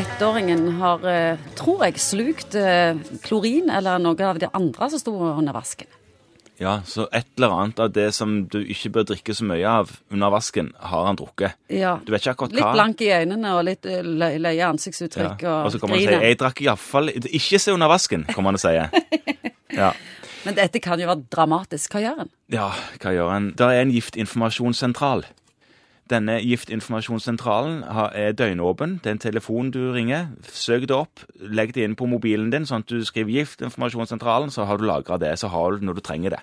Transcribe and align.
ettåringen 0.00 0.68
har, 0.80 1.02
eh, 1.08 1.38
tror 1.58 1.84
jeg, 1.84 1.98
slukt 2.00 2.54
eh, 2.58 2.96
klorin 3.24 3.70
eller 3.70 3.98
noe 4.02 4.16
av 4.26 4.38
det 4.40 4.48
andre 4.56 4.88
som 4.92 4.98
sto 5.02 5.14
under 5.36 5.52
vasken. 5.56 5.88
Ja, 6.60 6.82
så 6.84 7.06
et 7.16 7.24
eller 7.38 7.54
annet 7.56 7.78
av 7.80 7.92
det 7.96 8.10
som 8.12 8.42
du 8.52 8.58
ikke 8.60 8.90
bør 8.92 9.06
drikke 9.08 9.32
så 9.36 9.46
mye 9.48 9.64
av 9.64 9.94
under 10.12 10.28
vasken, 10.34 10.72
har 10.76 11.06
han 11.08 11.16
drukket. 11.16 11.54
Ja. 11.72 11.94
Du 12.04 12.12
vet 12.12 12.20
ikke 12.20 12.34
akkurat 12.34 12.52
Litt 12.52 12.64
hva. 12.66 12.72
blank 12.76 13.00
i 13.00 13.08
øynene 13.16 13.54
og 13.56 13.64
litt 13.64 13.86
eh, 13.88 14.02
lø- 14.04 14.36
løye 14.44 14.66
ansiktsuttrykk 14.68 15.42
Ja. 15.46 15.54
og, 15.64 15.72
så 15.72 15.80
kommer 15.80 15.96
han 15.96 16.02
og 16.04 16.08
griner. 16.08 16.20
sier 16.20 16.28
'jeg 16.28 16.38
drakk 16.42 16.60
iallfall 16.66 17.08
ikke 17.16 17.58
se 17.60 17.72
under 17.72 17.88
vasken', 17.88 18.26
kommer 18.34 18.50
han 18.52 18.60
og 18.60 18.60
sier. 18.60 18.90
Ja. 19.70 19.92
Men 20.44 20.54
dette 20.56 20.80
kan 20.82 20.98
jo 20.98 21.06
være 21.06 21.22
dramatisk. 21.30 21.92
Hva 21.94 22.00
gjør 22.02 22.20
en? 22.22 22.30
ja, 22.50 22.70
hva 23.00 23.10
gjør 23.14 23.30
han? 23.30 23.50
Det 23.56 23.60
er 23.66 23.80
en 23.82 23.92
giftinformasjonssentral. 23.92 25.24
Denne 26.10 26.40
giftinformasjonssentralen 26.42 27.84
er 27.86 28.32
døgnåpen. 28.34 28.98
Det 28.98 29.12
er 29.12 29.16
en 29.16 29.22
telefon 29.22 29.68
du 29.70 29.92
ringer. 29.94 30.32
Søk 30.50 30.88
det 30.90 30.96
opp. 30.96 31.22
Legg 31.38 31.74
det 31.76 31.84
inn 31.86 31.94
på 31.98 32.08
mobilen 32.10 32.50
din, 32.50 32.66
sånn 32.66 32.82
at 32.82 32.90
du 32.90 33.04
skriver 33.06 33.36
Giftinformasjonssentralen, 33.38 34.50
så 34.50 34.66
har 34.66 34.80
du 34.80 34.88
lagra 34.88 35.20
det. 35.22 35.36
Så 35.38 35.52
har 35.52 35.70
du 35.70 35.78
det 35.78 35.86
når 35.86 36.00
du 36.00 36.02
trenger 36.06 36.34
det. 36.34 36.42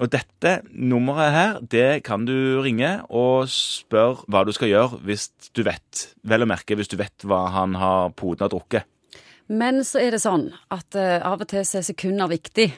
Og 0.00 0.08
dette 0.12 0.54
nummeret 0.72 1.34
her, 1.34 1.58
det 1.60 2.02
kan 2.06 2.24
du 2.24 2.62
ringe 2.64 2.94
og 3.10 3.50
spørre 3.50 4.24
hva 4.30 4.44
du 4.46 4.52
skal 4.54 4.70
gjøre 4.70 5.02
hvis 5.04 5.28
du 5.52 5.64
vet, 5.66 6.06
vel 6.24 6.46
å 6.46 6.48
merke 6.48 6.78
hvis 6.78 6.90
du 6.90 6.96
vet 7.00 7.26
hva 7.26 7.44
han 7.52 7.76
har 7.78 8.14
poden 8.16 8.46
har 8.46 8.52
drukket. 8.54 8.88
Men 9.52 9.82
så 9.84 10.00
er 10.00 10.14
det 10.14 10.22
sånn 10.22 10.48
at 10.72 10.96
eh, 10.96 11.18
av 11.20 11.42
og 11.42 11.50
til 11.50 11.66
så 11.66 11.80
er 11.82 11.88
sekunder 11.90 12.30
viktig. 12.30 12.70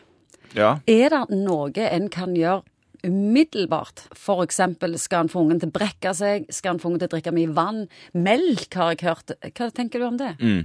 Ja. 0.56 0.78
Er 0.90 1.12
det 1.12 1.22
noe 1.44 1.86
en 1.86 2.08
kan 2.12 2.34
gjøre 2.38 2.64
umiddelbart? 3.04 4.06
For 4.16 4.42
eksempel 4.44 4.96
skal 5.00 5.24
en 5.24 5.30
få 5.32 5.44
ungen 5.44 5.60
til 5.62 5.70
å 5.70 5.74
brekke 5.74 6.14
seg? 6.16 6.48
Skal 6.52 6.74
en 6.74 6.80
få 6.82 6.90
ungen 6.90 7.02
til 7.02 7.10
å 7.10 7.14
drikke 7.14 7.34
mye 7.36 7.52
vann? 7.54 7.84
Melk, 8.16 8.74
har 8.74 8.94
jeg 8.94 9.08
hørt. 9.08 9.34
Hva 9.50 9.70
tenker 9.74 10.02
du 10.02 10.08
om 10.08 10.18
det? 10.20 10.32
Mm. 10.40 10.64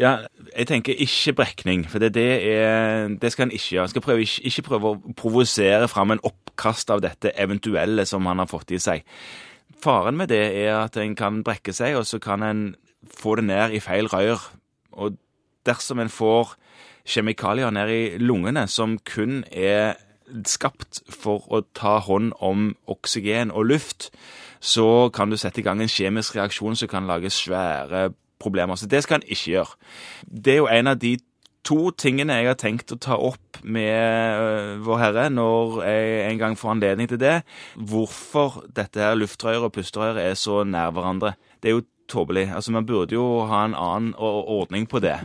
Ja, 0.00 0.14
jeg 0.52 0.70
tenker 0.70 1.04
ikke 1.06 1.36
brekning, 1.42 1.84
for 1.90 2.02
det, 2.02 2.12
det, 2.16 2.28
er, 2.52 3.12
det 3.20 3.32
skal 3.34 3.48
en 3.48 3.54
ikke 3.56 3.74
gjøre. 3.76 3.88
En 3.88 3.94
skal 3.94 4.06
prøve, 4.06 4.26
ikke, 4.26 4.44
ikke 4.52 4.66
prøve 4.70 4.92
å 4.92 5.14
provosere 5.18 5.90
fram 5.90 6.14
en 6.14 6.24
oppkast 6.26 6.92
av 6.94 7.04
dette 7.04 7.34
eventuelle 7.36 8.06
som 8.08 8.26
han 8.30 8.42
har 8.42 8.50
fått 8.50 8.74
i 8.76 8.82
seg. 8.82 9.06
Faren 9.82 10.18
med 10.18 10.32
det 10.32 10.42
er 10.64 10.74
at 10.80 10.98
en 10.98 11.14
kan 11.18 11.42
brekke 11.46 11.74
seg, 11.76 11.98
og 11.98 12.06
så 12.08 12.20
kan 12.22 12.44
en 12.46 12.62
få 13.18 13.38
det 13.38 13.48
ned 13.48 13.76
i 13.76 13.82
feil 13.82 14.10
rør. 14.10 14.42
Og 14.98 15.18
dersom 15.68 16.00
en 16.02 16.12
får 16.12 16.56
kjemikalier 17.08 17.72
ned 17.72 17.92
i 17.92 18.02
lungene 18.20 18.66
som 18.70 18.98
kun 19.06 19.42
er 19.48 19.96
skapt 20.46 21.02
for 21.10 21.46
å 21.52 21.62
ta 21.76 21.98
hånd 22.04 22.32
om 22.44 22.72
oksygen 22.90 23.52
og 23.54 23.70
luft, 23.72 24.10
så 24.60 25.08
kan 25.14 25.30
du 25.30 25.38
sette 25.38 25.62
i 25.62 25.66
gang 25.66 25.82
en 25.82 25.90
kjemisk 25.90 26.36
reaksjon 26.36 26.76
som 26.78 26.90
kan 26.90 27.06
lage 27.06 27.30
svære 27.30 28.08
problemer. 28.42 28.76
Så 28.76 28.86
det 28.86 29.02
skal 29.04 29.20
en 29.20 29.28
ikke 29.28 29.52
gjøre. 29.52 29.78
Det 30.26 30.52
er 30.52 30.62
jo 30.62 30.70
en 30.70 30.92
av 30.92 30.98
de 31.02 31.16
to 31.68 31.90
tingene 31.98 32.38
jeg 32.38 32.48
har 32.48 32.58
tenkt 32.58 32.94
å 32.94 33.00
ta 33.02 33.18
opp 33.18 33.58
med 33.62 34.40
øh, 34.40 34.78
Vår 34.86 35.00
Herre 35.02 35.26
når 35.32 35.80
jeg 35.84 36.18
en 36.30 36.40
gang 36.40 36.56
får 36.58 36.76
anledning 36.76 37.10
til 37.10 37.20
det. 37.20 37.36
Hvorfor 37.76 38.62
dette 38.74 39.02
her 39.02 39.18
luftrøret 39.18 39.66
og 39.68 39.74
pusterøret 39.76 40.22
er 40.30 40.38
så 40.38 40.62
nær 40.64 40.94
hverandre. 40.96 41.34
Det 41.60 41.70
er 41.70 41.78
jo 41.78 41.86
tåpelig. 42.08 42.48
Altså, 42.54 42.72
man 42.72 42.86
burde 42.86 43.18
jo 43.18 43.44
ha 43.48 43.64
en 43.66 43.76
annen 43.76 44.14
ordning 44.16 44.88
på 44.88 45.02
det. 45.04 45.18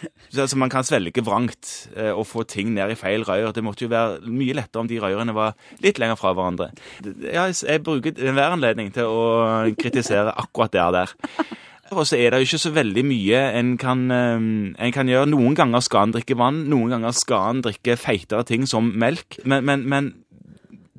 Så, 0.32 0.44
altså, 0.44 0.58
man 0.60 0.70
kan 0.72 0.86
svelge 0.86 1.24
vrangt 1.26 1.70
eh, 1.96 2.12
og 2.12 2.26
få 2.28 2.44
ting 2.48 2.72
ned 2.76 2.92
i 2.92 2.98
feil 2.98 3.24
rør. 3.26 3.50
Det 3.54 3.64
måtte 3.66 3.86
jo 3.86 3.92
være 3.92 4.30
mye 4.30 4.54
lettere 4.56 4.84
om 4.84 4.90
de 4.90 5.00
rørene 5.02 5.34
var 5.36 5.56
litt 5.82 5.98
lenger 6.00 6.18
fra 6.20 6.34
hverandre. 6.36 6.70
Jeg, 7.02 7.56
jeg 7.66 7.82
bruker 7.86 8.14
enhver 8.14 8.54
anledning 8.54 8.92
til 8.94 9.10
å 9.10 9.24
kritisere 9.80 10.36
akkurat 10.38 10.76
det 10.76 10.86
der. 10.96 11.16
Og 11.90 12.04
så 12.06 12.20
er 12.20 12.30
det 12.30 12.38
jo 12.38 12.46
ikke 12.46 12.62
så 12.62 12.70
veldig 12.70 13.02
mye 13.02 13.38
en 13.58 13.74
kan, 13.80 14.04
eh, 14.14 14.48
en 14.86 14.94
kan 14.94 15.10
gjøre. 15.10 15.32
Noen 15.32 15.58
ganger 15.58 15.82
skal 15.82 16.06
en 16.06 16.14
drikke 16.14 16.38
vann, 16.38 16.64
noen 16.70 16.94
ganger 16.94 17.16
skal 17.16 17.56
en 17.56 17.64
drikke 17.66 17.98
feitere 17.98 18.46
ting 18.46 18.68
som 18.70 18.92
melk. 18.94 19.40
Men, 19.44 19.66
men, 19.66 19.88
men 19.90 20.12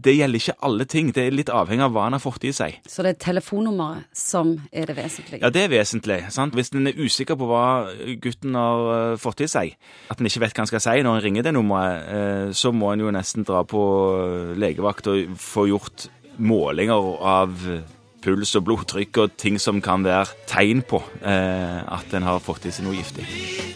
det 0.04 0.16
gjelder 0.18 0.42
ikke 0.42 0.58
alle 0.68 0.86
ting. 0.90 1.12
Det 1.16 1.26
er 1.26 1.36
litt 1.36 1.52
avhengig 1.54 1.86
av 1.86 1.94
hva 1.96 2.08
en 2.08 2.18
har 2.18 2.24
fått 2.24 2.46
i 2.48 2.54
seg. 2.56 2.80
Så 2.90 3.06
det 3.06 3.16
er 3.16 3.20
telefonnummeret 3.26 4.10
som 4.18 4.54
er 4.72 4.90
det 4.90 4.98
vesentlige. 4.98 5.42
Ja, 5.44 5.52
det 5.54 5.66
er 5.66 5.74
vesentlig. 5.74 6.20
sant? 6.34 6.56
Hvis 6.58 6.74
en 6.76 6.90
er 6.90 6.98
usikker 6.98 7.38
på 7.40 7.50
hva 7.50 7.66
gutten 8.24 8.58
har 8.58 8.92
eh, 8.96 9.18
fått 9.22 9.44
i 9.46 9.50
seg, 9.52 9.76
at 10.12 10.20
en 10.20 10.30
ikke 10.30 10.44
vet 10.46 10.56
hva 10.56 10.66
han 10.66 10.72
skal 10.72 10.84
si 10.84 10.98
når 11.06 11.20
en 11.20 11.26
ringer 11.26 11.48
det 11.48 11.56
nummeret, 11.56 12.12
eh, 12.16 12.54
så 12.58 12.74
må 12.76 12.94
en 12.94 13.06
jo 13.06 13.14
nesten 13.14 13.48
dra 13.48 13.64
på 13.68 13.82
eh, 14.20 14.54
legevakt 14.60 15.12
og 15.12 15.36
få 15.40 15.68
gjort 15.72 16.08
målinger 16.42 17.12
av 17.28 17.68
puls 18.22 18.56
og 18.58 18.66
blodtrykk 18.68 19.24
og 19.24 19.38
ting 19.42 19.58
som 19.62 19.82
kan 19.84 20.06
være 20.06 20.30
tegn 20.50 20.84
på 20.86 21.02
at 21.26 22.14
en 22.16 22.26
har 22.30 22.42
fått 22.42 22.70
i 22.70 22.74
seg 22.74 22.86
noe 22.86 22.98
giftig. 22.98 23.71